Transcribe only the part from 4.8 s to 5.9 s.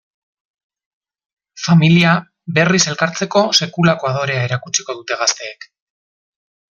dute gazteek.